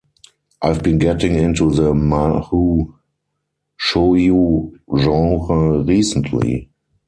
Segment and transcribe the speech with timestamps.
[0.63, 2.91] I’ve been getting into the mahou
[3.79, 6.71] shoujo genre recently.